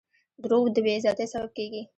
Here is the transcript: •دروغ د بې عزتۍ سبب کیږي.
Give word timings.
•دروغ 0.43 0.65
د 0.75 0.77
بې 0.85 0.93
عزتۍ 0.97 1.25
سبب 1.33 1.49
کیږي. 1.57 1.81